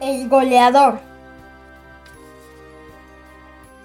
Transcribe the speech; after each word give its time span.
El 0.00 0.28
goleador. 0.28 1.00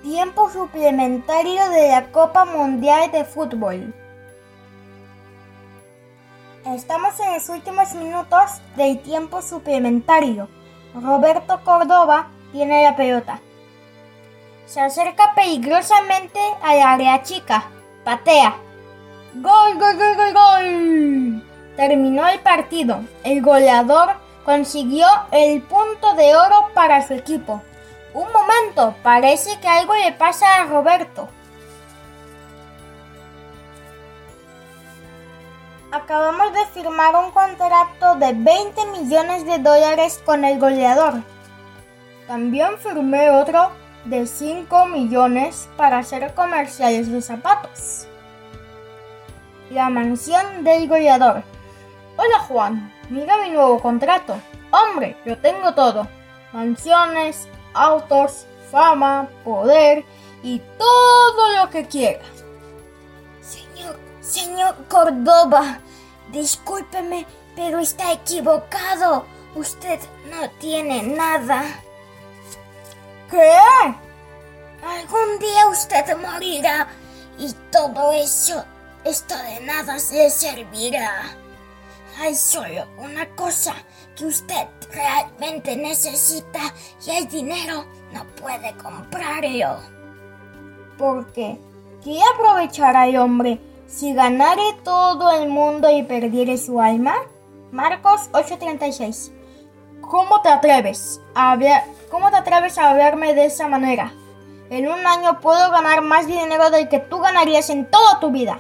Tiempo 0.04 0.48
suplementario 0.52 1.70
de 1.70 1.88
la 1.90 2.12
Copa 2.12 2.46
Mundial 2.46 3.12
de 3.12 3.26
Fútbol. 3.26 3.92
Estamos 6.68 7.20
en 7.20 7.34
los 7.34 7.50
últimos 7.50 7.96
minutos 7.96 8.62
del 8.76 9.00
tiempo 9.00 9.42
suplementario. 9.42 10.48
Roberto 10.94 11.60
Córdoba 11.64 12.28
tiene 12.52 12.84
la 12.84 12.96
pelota. 12.96 13.40
Se 14.68 14.82
acerca 14.82 15.34
peligrosamente 15.34 16.40
al 16.62 16.80
área 16.80 17.24
chica. 17.24 17.64
Patea. 18.04 18.56
¡Gol, 19.34 19.80
gol, 19.80 19.98
gol, 19.98 20.16
gol, 20.16 20.34
gol! 20.34 21.44
Terminó 21.76 22.28
el 22.28 22.40
partido. 22.40 23.00
El 23.24 23.42
goleador 23.42 24.23
consiguió 24.46 25.08
el 25.32 25.62
punto 25.62 26.14
de 26.16 26.36
oro 26.36 26.70
para 26.74 27.06
su 27.08 27.14
equipo. 27.14 27.62
Un 28.14 28.28
momento, 28.32 28.96
parece 29.02 29.60
que 29.60 29.68
algo 29.68 29.96
le 29.96 30.12
pasa 30.12 30.62
a 30.62 30.66
Roberto. 30.66 31.30
Acabamos 35.92 36.54
de 36.54 36.66
firmar 36.74 37.16
un 37.16 37.32
contrato 37.32 38.16
de 38.16 38.34
20 38.34 38.86
millones 38.88 39.46
de 39.46 39.60
dólares 39.60 40.22
con 40.26 40.44
el 40.44 40.60
goleador. 40.60 41.22
También 42.28 42.78
firmé 42.80 43.30
otro 43.30 43.72
de 44.06 44.26
5 44.26 44.88
millones 44.88 45.70
para 45.78 46.00
hacer 46.00 46.34
comerciales 46.34 47.12
de 47.12 47.22
zapatos. 47.22 48.08
La 49.70 49.90
mansión 49.90 50.64
del 50.64 50.88
goleador. 50.88 51.44
Hola 52.16 52.40
Juan, 52.48 52.94
mira 53.10 53.38
mi 53.38 53.50
nuevo 53.50 53.80
contrato. 53.80 54.40
Hombre, 54.70 55.18
yo 55.26 55.36
tengo 55.40 55.74
todo. 55.74 56.08
Mansiones, 56.52 57.48
autos, 57.74 58.46
fama, 58.72 59.28
poder 59.44 60.06
y 60.44 60.60
todo 60.78 61.50
lo 61.58 61.72
que 61.72 61.88
quieras. 61.88 62.28
Señor, 63.42 64.00
señor 64.22 64.76
Córdoba, 64.88 65.80
discúlpeme, 66.32 67.26
pero 67.56 67.80
está 67.80 68.12
equivocado. 68.12 69.26
Usted 69.56 70.00
no 70.30 70.48
tiene 70.60 71.02
nada. 71.02 71.64
¿Qué? 73.32 73.58
Algún 74.86 75.40
día 75.40 75.68
usted 75.68 76.16
morirá 76.18 76.90
y 77.40 77.52
todo 77.72 78.12
eso, 78.12 78.64
esto 79.04 79.36
de 79.36 79.62
nada 79.62 79.96
le 79.96 80.30
servirá. 80.30 81.43
Hay 82.20 82.36
solo 82.36 82.86
una 82.98 83.28
cosa 83.36 83.74
que 84.16 84.26
usted 84.26 84.68
realmente 84.92 85.76
necesita 85.76 86.60
y 87.06 87.10
el 87.12 87.28
dinero 87.28 87.86
no 88.14 88.26
puede 88.36 88.76
comprarlo. 88.78 89.80
¿Por 90.98 91.32
qué? 91.34 91.58
¿Qué 92.04 92.20
aprovechará 92.34 93.08
el 93.08 93.18
hombre 93.18 93.60
si 93.88 94.14
ganare 94.14 94.74
todo 94.84 95.32
el 95.32 95.50
mundo 95.50 95.90
y 95.90 96.04
perdiere 96.04 96.58
su 96.58 96.80
alma? 96.80 97.16
Marcos 97.72 98.30
8:36 98.32 99.32
¿Cómo 100.02 100.42
te 100.42 100.50
atreves 100.50 101.20
a 101.34 101.52
hablar, 101.54 101.84
cómo 102.12 102.30
te 102.30 102.38
atreves 102.38 102.78
a 102.78 102.92
hablarme 102.92 103.34
de 103.34 103.46
esa 103.46 103.68
manera? 103.68 104.14
En 104.70 104.88
un 104.88 105.06
año 105.08 105.40
puedo 105.40 105.72
ganar 105.72 106.02
más 106.02 106.28
dinero 106.28 106.70
del 106.70 106.90
que 106.90 107.00
tú 107.00 107.20
ganarías 107.20 107.70
en 107.70 107.90
toda 107.90 108.20
tu 108.20 108.32
vida. 108.32 108.60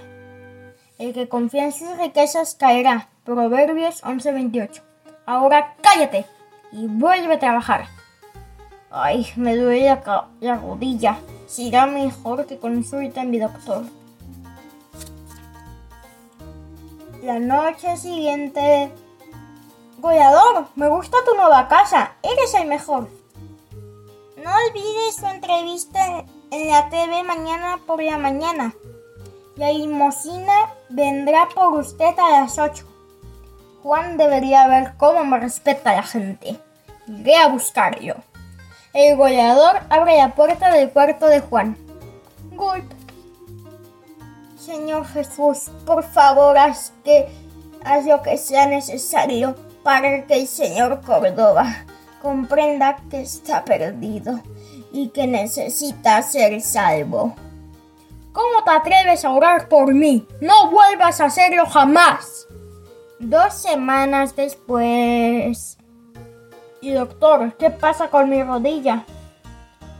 El 0.97 1.13
que 1.13 1.27
confía 1.27 1.65
en 1.65 1.71
sus 1.71 1.97
riquezas 1.97 2.55
caerá. 2.55 3.09
Proverbios 3.23 4.03
11:28. 4.03 4.81
Ahora 5.25 5.75
cállate 5.81 6.25
y 6.71 6.87
vuelve 6.87 7.35
a 7.35 7.39
trabajar. 7.39 7.85
Ay, 8.91 9.27
me 9.37 9.55
duele 9.55 9.85
la, 9.85 10.27
la 10.41 10.55
rodilla. 10.55 11.17
Será 11.47 11.85
mejor 11.85 12.45
que 12.45 12.59
consulte 12.59 13.19
a 13.19 13.23
mi 13.23 13.39
doctor. 13.39 13.83
La 17.23 17.39
noche 17.39 17.95
siguiente... 17.95 18.91
Goleador, 19.99 20.67
me 20.75 20.89
gusta 20.89 21.17
tu 21.25 21.33
nueva 21.35 21.69
casa. 21.69 22.15
Eres 22.21 22.53
el 22.55 22.67
mejor. 22.67 23.07
No 24.35 24.51
olvides 24.67 25.15
su 25.15 25.25
entrevista 25.25 26.25
en 26.51 26.69
la 26.69 26.89
TV 26.89 27.23
mañana 27.23 27.79
por 27.87 28.03
la 28.03 28.17
mañana. 28.17 28.75
La 29.55 29.71
limosina 29.71 30.73
vendrá 30.89 31.47
por 31.55 31.75
usted 31.75 32.13
a 32.19 32.41
las 32.41 32.59
8. 32.59 32.92
Juan 33.83 34.15
debería 34.15 34.65
ver 34.67 34.93
cómo 34.95 35.25
me 35.25 35.37
respeta 35.37 35.93
la 35.93 36.03
gente. 36.03 36.57
Iré 37.05 37.35
a 37.35 37.49
buscarlo. 37.49 38.15
El 38.93 39.17
goleador 39.17 39.81
abre 39.89 40.17
la 40.17 40.33
puerta 40.35 40.71
del 40.71 40.89
cuarto 40.89 41.27
de 41.27 41.41
Juan. 41.41 41.77
Golpe. 42.53 42.95
Señor 44.57 45.05
Jesús, 45.05 45.69
por 45.85 46.03
favor, 46.03 46.57
haz 46.57 46.93
que 47.03 47.27
haz 47.83 48.05
lo 48.05 48.21
que 48.21 48.37
sea 48.37 48.67
necesario 48.67 49.57
para 49.83 50.25
que 50.25 50.35
el 50.35 50.47
señor 50.47 51.01
Córdoba 51.01 51.83
comprenda 52.21 52.95
que 53.09 53.21
está 53.21 53.65
perdido 53.65 54.39
y 54.93 55.09
que 55.09 55.27
necesita 55.27 56.21
ser 56.21 56.61
salvo. 56.61 57.35
¿Cómo 58.31 58.63
te 58.63 58.71
atreves 58.71 59.25
a 59.25 59.31
orar 59.31 59.67
por 59.67 59.93
mí? 59.93 60.25
No 60.39 60.71
vuelvas 60.71 61.19
a 61.19 61.25
hacerlo 61.25 61.65
jamás. 61.65 62.47
Dos 63.25 63.53
semanas 63.53 64.35
después. 64.35 65.77
Y 66.81 66.91
doctor, 66.91 67.55
¿qué 67.55 67.69
pasa 67.69 68.09
con 68.09 68.29
mi 68.29 68.43
rodilla? 68.43 69.05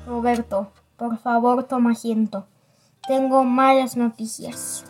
Roberto, 0.06 0.73
por 0.97 1.17
favor 1.17 1.63
toma 1.63 1.91
asiento. 1.91 2.47
Tengo 3.07 3.45
malas 3.45 3.95
noticias. 3.95 4.83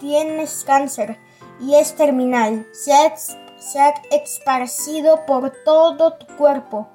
Tienes 0.00 0.64
cáncer 0.64 1.16
y 1.60 1.76
es 1.76 1.94
terminal. 1.94 2.66
Se 2.72 2.92
ha, 2.92 3.16
se 3.16 3.78
ha 3.78 3.94
esparcido 4.10 5.26
por 5.26 5.52
todo 5.64 6.14
tu 6.14 6.26
cuerpo. 6.36 6.88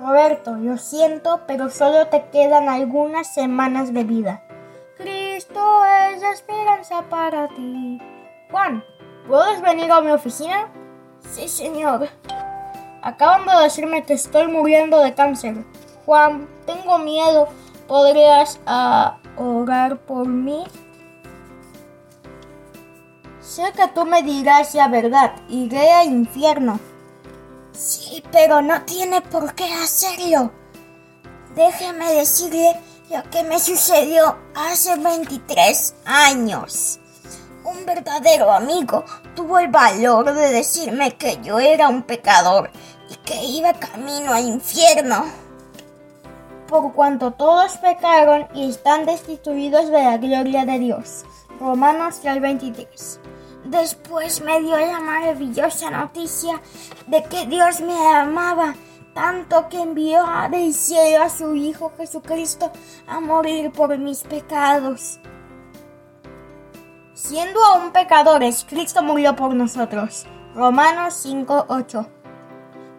Roberto, 0.00 0.54
lo 0.54 0.78
siento, 0.78 1.42
pero 1.46 1.68
solo 1.68 2.06
te 2.06 2.30
quedan 2.30 2.70
algunas 2.70 3.34
semanas 3.34 3.92
de 3.92 4.04
vida. 4.04 4.45
Esperanza 6.22 7.02
para 7.10 7.48
ti. 7.48 8.00
Juan, 8.50 8.82
¿puedes 9.26 9.60
venir 9.60 9.90
a 9.92 10.00
mi 10.00 10.10
oficina? 10.10 10.68
Sí, 11.30 11.48
señor. 11.48 12.08
Acaban 13.02 13.46
de 13.46 13.62
decirme 13.62 14.02
que 14.02 14.14
estoy 14.14 14.46
muriendo 14.48 14.98
de 15.00 15.14
cáncer. 15.14 15.64
Juan, 16.04 16.48
tengo 16.66 16.98
miedo. 16.98 17.48
¿Podrías 17.86 18.58
uh, 18.66 19.42
orar 19.42 19.98
por 19.98 20.26
mí? 20.26 20.64
Sé 23.40 23.72
que 23.76 23.86
tú 23.88 24.04
me 24.04 24.22
dirás 24.22 24.74
la 24.74 24.88
verdad. 24.88 25.34
Iré 25.48 25.92
al 25.92 26.06
infierno. 26.08 26.80
Sí, 27.72 28.22
pero 28.32 28.62
no 28.62 28.82
tiene 28.82 29.20
por 29.20 29.54
qué 29.54 29.72
hacerlo. 29.72 30.50
Déjeme 31.54 32.12
decirle 32.12 32.80
lo 33.10 33.22
que 33.30 33.42
me 33.44 33.58
sucedió 33.60 34.36
hace 34.54 34.96
23 34.96 35.94
años. 36.04 36.98
Un 37.64 37.84
verdadero 37.84 38.52
amigo 38.52 39.04
tuvo 39.34 39.58
el 39.58 39.68
valor 39.68 40.32
de 40.34 40.52
decirme 40.52 41.16
que 41.16 41.38
yo 41.42 41.58
era 41.58 41.88
un 41.88 42.02
pecador 42.02 42.70
y 43.10 43.16
que 43.16 43.44
iba 43.44 43.72
camino 43.74 44.32
al 44.32 44.44
infierno. 44.44 45.24
Por 46.68 46.92
cuanto 46.94 47.32
todos 47.32 47.76
pecaron 47.78 48.48
y 48.54 48.70
están 48.70 49.06
destituidos 49.06 49.90
de 49.90 50.02
la 50.02 50.16
gloria 50.18 50.64
de 50.64 50.78
Dios. 50.80 51.24
Romanos 51.60 52.20
3:23. 52.22 53.20
Después 53.64 54.40
me 54.42 54.60
dio 54.60 54.76
la 54.76 55.00
maravillosa 55.00 55.90
noticia 55.90 56.60
de 57.06 57.22
que 57.24 57.46
Dios 57.46 57.80
me 57.80 57.96
amaba 58.14 58.74
tanto 59.16 59.70
que 59.70 59.80
envió 59.80 60.22
del 60.50 60.74
cielo 60.74 61.24
a 61.24 61.30
su 61.30 61.54
Hijo 61.54 61.90
Jesucristo 61.96 62.70
a 63.08 63.18
morir 63.18 63.72
por 63.72 63.96
mis 63.96 64.22
pecados. 64.22 65.18
Siendo 67.14 67.64
aún 67.64 67.92
pecadores, 67.92 68.66
Cristo 68.68 69.02
murió 69.02 69.34
por 69.34 69.54
nosotros. 69.54 70.26
Romanos 70.54 71.14
5:8. 71.14 72.06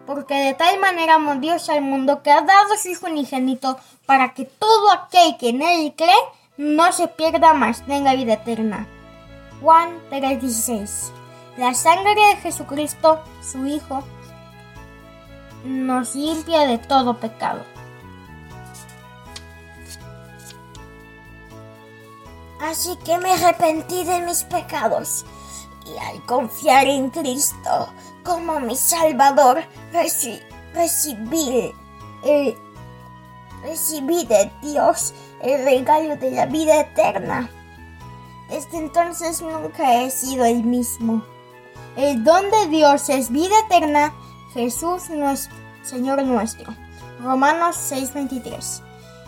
Porque 0.06 0.34
de 0.34 0.54
tal 0.54 0.80
manera 0.80 1.14
amó 1.14 1.36
Dios 1.36 1.68
al 1.68 1.82
mundo 1.82 2.20
que 2.24 2.32
ha 2.32 2.40
dado 2.40 2.76
su 2.76 2.88
Hijo 2.88 3.06
unigénito 3.06 3.78
para 4.04 4.34
que 4.34 4.44
todo 4.44 4.90
aquel 4.90 5.36
que 5.38 5.50
en 5.50 5.62
él 5.62 5.94
cree 5.96 6.10
no 6.56 6.90
se 6.90 7.06
pierda 7.06 7.54
más, 7.54 7.86
tenga 7.86 8.14
vida 8.14 8.32
eterna. 8.32 8.88
Juan 9.62 10.00
3:16. 10.10 11.12
La 11.56 11.74
sangre 11.74 12.16
de 12.16 12.36
Jesucristo, 12.42 13.20
su 13.40 13.64
Hijo, 13.66 14.02
nos 15.64 16.14
limpia 16.14 16.66
de 16.66 16.78
todo 16.78 17.18
pecado. 17.18 17.64
Así 22.60 22.96
que 23.04 23.18
me 23.18 23.32
arrepentí 23.32 24.04
de 24.04 24.20
mis 24.20 24.42
pecados 24.44 25.24
y 25.86 25.96
al 25.98 26.24
confiar 26.26 26.86
en 26.86 27.10
Cristo 27.10 27.88
como 28.24 28.60
mi 28.60 28.76
Salvador, 28.76 29.62
recibí, 29.92 31.72
recibí 33.62 34.26
de 34.26 34.52
Dios 34.60 35.14
el 35.40 35.64
regalo 35.64 36.16
de 36.16 36.30
la 36.32 36.46
vida 36.46 36.80
eterna. 36.80 37.48
Desde 38.50 38.78
entonces 38.78 39.40
nunca 39.40 40.02
he 40.02 40.10
sido 40.10 40.44
el 40.44 40.64
mismo. 40.64 41.22
El 41.96 42.22
don 42.22 42.50
de 42.50 42.68
Dios 42.68 43.08
es 43.08 43.30
vida 43.30 43.54
eterna, 43.66 44.14
Jesús 44.52 45.10
nuestro, 45.10 45.54
Señor 45.82 46.22
nuestro. 46.22 46.72
Romanos 47.22 47.76
6:23. 47.76 48.82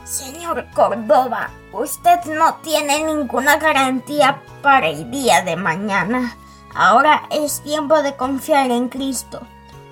Señor 0.05 0.67
Córdoba, 0.75 1.50
usted 1.72 2.25
no 2.25 2.55
tiene 2.62 3.05
ninguna 3.05 3.56
garantía 3.56 4.43
para 4.62 4.88
el 4.88 5.11
día 5.11 5.43
de 5.43 5.56
mañana. 5.56 6.37
Ahora 6.75 7.22
es 7.31 7.61
tiempo 7.61 8.02
de 8.02 8.17
confiar 8.17 8.70
en 8.70 8.88
Cristo. 8.88 9.40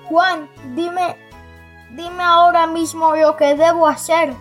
Juan, 0.05 0.49
dime, 0.75 1.15
dime 1.91 2.23
ahora 2.23 2.65
mismo 2.65 3.15
lo 3.15 3.35
que 3.35 3.55
debo 3.55 3.87
hacer. 3.87 4.33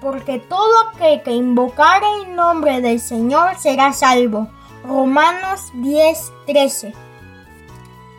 Porque 0.00 0.38
todo 0.38 0.88
aquel 0.88 1.22
que 1.22 1.32
invocare 1.32 2.06
el 2.22 2.36
nombre 2.36 2.80
del 2.80 3.00
Señor 3.00 3.56
será 3.58 3.92
salvo. 3.92 4.48
Romanos 4.84 5.72
10:13. 5.74 7.05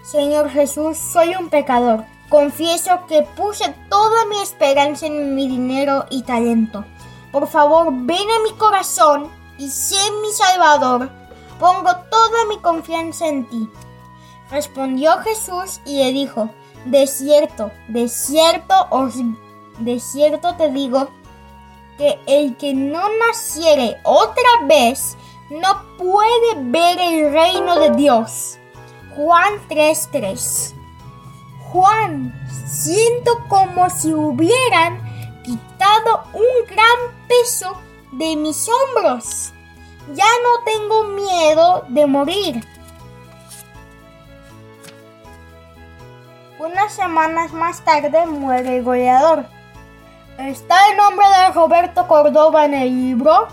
Señor 0.07 0.49
Jesús, 0.49 0.97
soy 0.97 1.35
un 1.35 1.49
pecador. 1.49 2.05
Confieso 2.29 3.05
que 3.09 3.23
puse 3.23 3.75
toda 3.89 4.25
mi 4.27 4.39
esperanza 4.39 5.05
en 5.05 5.35
mi 5.35 5.49
dinero 5.49 6.05
y 6.09 6.23
talento. 6.23 6.85
Por 7.33 7.45
favor, 7.45 7.87
ven 7.91 8.15
a 8.17 8.43
mi 8.43 8.57
corazón 8.57 9.29
y 9.57 9.67
sé 9.67 9.97
mi 10.21 10.31
Salvador. 10.31 11.09
Pongo 11.59 11.93
toda 12.09 12.45
mi 12.47 12.57
confianza 12.59 13.27
en 13.27 13.49
ti. 13.49 13.69
Respondió 14.49 15.17
Jesús 15.17 15.81
y 15.85 15.97
le 15.97 16.13
dijo, 16.13 16.51
De 16.85 17.05
cierto, 17.05 17.71
de 17.89 18.07
cierto 18.07 18.87
os, 18.91 19.15
de 19.79 19.99
cierto 19.99 20.55
te 20.55 20.71
digo, 20.71 21.09
que 21.97 22.17
el 22.27 22.55
que 22.55 22.73
no 22.73 23.01
naciere 23.27 23.97
otra 24.05 24.63
vez 24.63 25.17
no 25.49 25.83
puede 25.97 26.55
ver 26.59 26.97
el 26.97 27.33
reino 27.33 27.77
de 27.77 27.89
Dios. 27.89 28.57
Juan 29.17 29.67
3:3 29.67 30.75
Juan, 31.71 32.31
siento 32.67 33.31
como 33.49 33.89
si 33.89 34.13
hubieran 34.13 35.01
quitado 35.43 36.23
un 36.33 36.67
gran 36.69 37.25
peso 37.27 37.81
de 38.11 38.35
mis 38.35 38.69
hombros. 38.69 39.53
Ya 40.13 40.27
no 40.43 40.63
tengo 40.63 41.03
miedo 41.05 41.85
de 41.89 42.05
morir. 42.05 42.67
Unas 46.59 46.93
semanas 46.93 47.51
más 47.53 47.83
tarde 47.83 48.23
muere 48.27 48.77
el 48.77 48.83
goleador. 48.83 49.45
¿Está 50.37 50.91
el 50.91 50.97
nombre 50.97 51.25
de 51.27 51.53
Roberto 51.53 52.07
Córdoba 52.07 52.65
en 52.65 52.75
el 52.75 52.89
libro? 52.89 53.47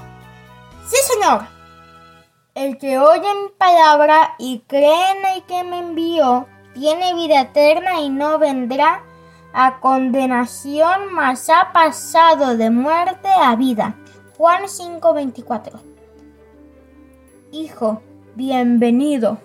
Sí, 0.86 0.96
señor. 1.10 1.53
El 2.54 2.78
que 2.78 3.00
oye 3.00 3.20
mi 3.20 3.50
palabra 3.58 4.36
y 4.38 4.60
cree 4.68 5.10
en 5.10 5.24
el 5.34 5.42
que 5.42 5.64
me 5.64 5.80
envió, 5.80 6.46
tiene 6.72 7.12
vida 7.12 7.40
eterna 7.40 8.00
y 8.00 8.10
no 8.10 8.38
vendrá 8.38 9.02
a 9.52 9.80
condenación, 9.80 11.12
mas 11.12 11.50
ha 11.50 11.72
pasado 11.72 12.56
de 12.56 12.70
muerte 12.70 13.26
a 13.28 13.56
vida. 13.56 13.96
Juan 14.36 14.68
5:24. 14.68 15.80
Hijo, 17.50 18.02
bienvenido. 18.36 19.38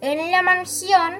En 0.00 0.30
la 0.30 0.40
mansión, 0.40 1.16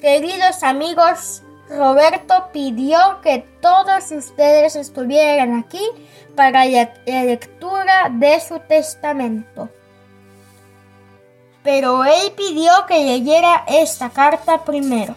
queridos 0.00 0.62
amigos, 0.62 1.42
Roberto 1.68 2.48
pidió 2.50 3.20
que 3.20 3.46
todos 3.60 4.10
ustedes 4.10 4.74
estuvieran 4.74 5.54
aquí 5.54 5.86
para 6.34 6.64
la 6.64 6.88
lectura 7.04 8.08
de 8.10 8.40
su 8.40 8.58
testamento. 8.60 9.68
Pero 11.62 12.04
él 12.04 12.32
pidió 12.36 12.72
que 12.88 13.04
leyera 13.04 13.64
esta 13.68 14.10
carta 14.10 14.64
primero. 14.64 15.14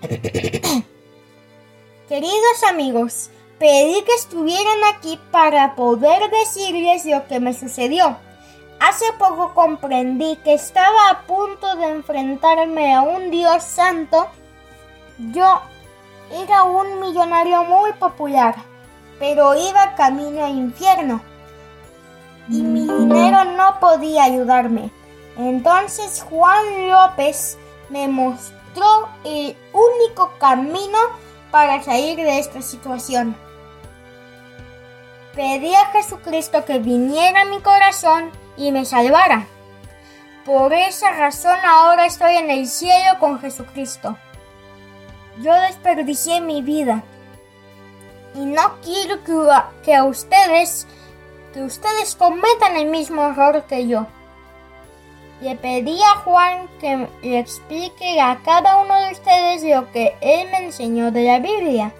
Queridos 2.08 2.64
amigos, 2.68 3.30
pedí 3.58 4.02
que 4.02 4.14
estuvieran 4.14 4.78
aquí 4.94 5.18
para 5.30 5.74
poder 5.76 6.30
decirles 6.30 7.04
lo 7.06 7.26
que 7.26 7.40
me 7.40 7.54
sucedió. 7.54 8.16
Hace 8.80 9.04
poco 9.18 9.54
comprendí 9.54 10.36
que 10.36 10.54
estaba 10.54 11.10
a 11.10 11.26
punto 11.26 11.76
de 11.76 11.90
enfrentarme 11.90 12.94
a 12.94 13.02
un 13.02 13.30
Dios 13.30 13.62
santo. 13.62 14.26
Yo 15.18 15.60
era 16.32 16.64
un 16.64 16.98
millonario 16.98 17.64
muy 17.64 17.92
popular, 17.92 18.54
pero 19.18 19.54
iba 19.54 19.94
camino 19.94 20.44
al 20.44 20.56
infierno. 20.56 21.20
Mi 22.80 22.86
dinero 22.86 23.44
no 23.44 23.78
podía 23.78 24.24
ayudarme. 24.24 24.90
Entonces 25.36 26.24
Juan 26.28 26.88
López 26.88 27.58
me 27.90 28.08
mostró 28.08 29.08
el 29.24 29.54
único 29.72 30.32
camino 30.38 30.98
para 31.50 31.82
salir 31.82 32.16
de 32.16 32.38
esta 32.38 32.62
situación. 32.62 33.36
Pedí 35.34 35.74
a 35.74 35.86
Jesucristo 35.86 36.64
que 36.64 36.78
viniera 36.78 37.42
a 37.42 37.44
mi 37.44 37.60
corazón 37.60 38.30
y 38.56 38.72
me 38.72 38.84
salvara. 38.86 39.46
Por 40.46 40.72
esa 40.72 41.10
razón 41.12 41.58
ahora 41.64 42.06
estoy 42.06 42.36
en 42.36 42.50
el 42.50 42.66
cielo 42.66 43.18
con 43.18 43.40
Jesucristo. 43.40 44.16
Yo 45.42 45.52
desperdicié 45.52 46.40
mi 46.40 46.62
vida 46.62 47.02
y 48.34 48.46
no 48.46 48.80
quiero 48.82 49.22
que 49.82 49.94
a, 49.94 50.04
ustedes 50.04 50.86
que 51.52 51.62
ustedes 51.62 52.16
cometan 52.16 52.76
el 52.76 52.86
mismo 52.86 53.22
error 53.24 53.64
que 53.64 53.86
yo. 53.86 54.06
Le 55.40 55.56
pedí 55.56 55.98
a 56.02 56.16
Juan 56.18 56.68
que 56.80 57.08
le 57.22 57.38
explique 57.38 58.20
a 58.20 58.40
cada 58.44 58.78
uno 58.78 58.94
de 59.00 59.12
ustedes 59.12 59.62
lo 59.64 59.90
que 59.90 60.14
él 60.20 60.48
me 60.50 60.66
enseñó 60.66 61.10
de 61.10 61.24
la 61.24 61.38
Biblia. 61.38 61.92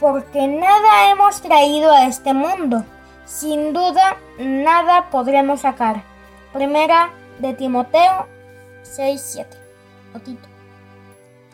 Porque 0.00 0.46
nada 0.46 1.10
hemos 1.10 1.40
traído 1.40 1.92
a 1.92 2.06
este 2.06 2.34
mundo 2.34 2.84
sin 3.28 3.74
duda 3.74 4.16
nada 4.38 5.10
podremos 5.10 5.60
sacar. 5.60 6.02
Primera 6.52 7.10
de 7.38 7.52
Timoteo 7.52 8.26
6.7. 8.84 9.46
Otito. 10.14 10.48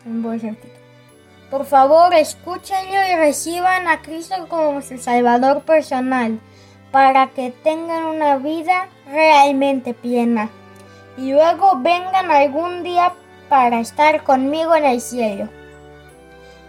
Voy. 0.05 0.57
Por 1.51 1.65
favor, 1.65 2.13
escúchenlo 2.13 3.07
y 3.11 3.15
reciban 3.17 3.87
a 3.87 4.01
Cristo 4.01 4.47
como 4.47 4.81
su 4.81 4.97
Salvador 4.97 5.63
personal 5.63 6.39
para 6.95 7.27
que 7.27 7.51
tengan 7.51 8.05
una 8.05 8.37
vida 8.37 8.87
realmente 9.05 9.93
plena. 9.93 10.49
Y 11.17 11.33
luego 11.33 11.73
vengan 11.79 12.31
algún 12.31 12.83
día 12.83 13.11
para 13.49 13.81
estar 13.81 14.23
conmigo 14.23 14.73
en 14.77 14.85
el 14.85 15.01
cielo. 15.01 15.49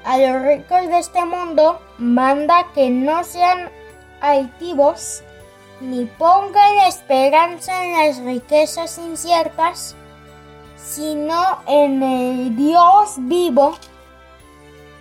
A 0.04 0.18
los 0.18 0.42
ricos 0.42 0.88
de 0.88 0.98
este 0.98 1.24
mundo 1.24 1.80
manda 1.98 2.66
que 2.74 2.90
no 2.90 3.22
sean 3.22 3.70
altivos, 4.20 5.22
ni 5.80 6.06
pongan 6.06 6.78
esperanza 6.88 7.84
en 7.84 7.92
las 7.92 8.18
riquezas 8.18 8.98
inciertas, 8.98 9.94
sino 10.76 11.60
en 11.68 12.02
el 12.02 12.56
Dios 12.56 13.14
vivo, 13.18 13.76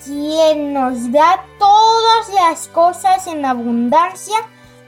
quien 0.05 0.71
nos 0.75 1.11
da 1.11 1.43
todas 1.57 2.29
las 2.35 2.67
cosas 2.67 3.25
en 3.25 3.43
abundancia 3.43 4.37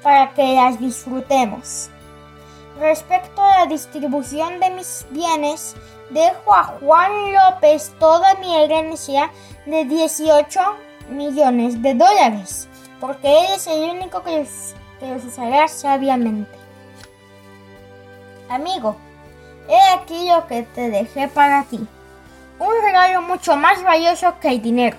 para 0.08 0.34
que 0.34 0.56
las 0.56 0.80
disfrutemos. 0.80 1.90
Respecto 2.80 3.42
a 3.42 3.60
la 3.60 3.66
distribución 3.66 4.58
de 4.62 4.70
mis 4.70 5.06
bienes, 5.10 5.76
dejo 6.12 6.56
a 6.56 6.64
Juan 6.64 7.12
López 7.34 7.94
toda 8.00 8.36
mi 8.36 8.56
herencia 8.56 9.30
de 9.66 9.84
18 9.84 10.62
millones 11.10 11.82
de 11.82 11.94
dólares 11.94 12.70
porque 13.02 13.28
Él 13.28 13.48
es 13.54 13.68
el 13.68 13.90
único 13.90 14.24
que 14.24 14.48
los, 15.02 15.26
usará 15.26 15.68
sabiamente. 15.68 16.58
Amigo, 18.50 18.96
he 19.68 19.94
aquí 19.94 20.30
lo 20.30 20.48
que 20.48 20.64
te 20.64 20.90
dejé 20.90 21.28
para 21.28 21.64
ti. 21.64 21.86
Un 22.60 22.82
regalo 22.82 23.24
mucho 23.24 23.58
más 23.58 23.84
valioso 23.84 24.40
que 24.40 24.52
el 24.52 24.62
dinero. 24.62 24.96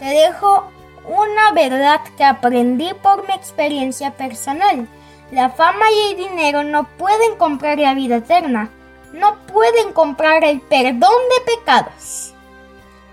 Te 0.00 0.06
dejo 0.06 0.64
una 1.06 1.52
verdad 1.52 2.00
que 2.16 2.24
aprendí 2.24 2.92
por 3.02 3.26
mi 3.26 3.34
experiencia 3.34 4.16
personal. 4.16 4.88
La 5.30 5.50
fama 5.50 5.86
y 5.90 6.10
el 6.10 6.16
dinero 6.16 6.64
no 6.64 6.84
pueden 6.96 7.36
comprar 7.36 7.78
la 7.78 7.94
vida 7.94 8.16
eterna. 8.16 8.70
No 9.12 9.36
pueden 9.46 9.92
comprar 9.92 10.44
el 10.44 10.60
perdón 10.60 10.98
de 11.00 11.56
pecados. 11.56 12.34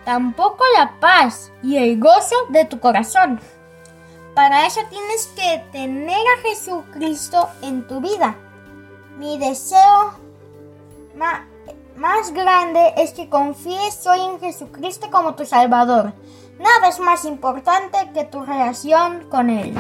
Tampoco 0.06 0.64
la 0.78 1.00
paz 1.00 1.52
y 1.64 1.78
el 1.78 2.00
gozo 2.00 2.36
de 2.50 2.66
tu 2.66 2.80
corazón. 2.80 3.40
Para 4.36 4.68
eso 4.68 4.82
tienes 4.90 5.28
que 5.36 5.64
tener 5.72 6.16
a 6.16 6.42
Jesucristo 6.48 7.50
en 7.62 7.88
tu 7.88 8.00
vida. 8.00 8.36
Mi 9.18 9.40
deseo 9.40 10.14
más 11.96 12.32
grande 12.32 12.94
es 12.98 13.12
que 13.12 13.30
confíes 13.30 14.06
hoy 14.06 14.20
en 14.22 14.40
Jesucristo 14.40 15.10
como 15.12 15.34
tu 15.34 15.46
Salvador. 15.46 16.14
Nada 16.60 16.90
es 16.90 17.00
más 17.00 17.26
importante 17.26 17.98
que 18.14 18.24
tu 18.24 18.44
relación 18.44 19.30
con 19.30 19.50
Él. 19.50 19.74